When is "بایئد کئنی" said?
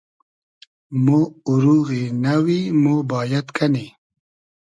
3.09-3.87